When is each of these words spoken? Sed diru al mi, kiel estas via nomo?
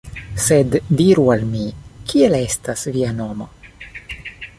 Sed 0.43 0.77
diru 1.01 1.25
al 1.33 1.43
mi, 1.51 1.61
kiel 2.13 2.37
estas 2.39 2.87
via 2.97 3.13
nomo? 3.19 3.49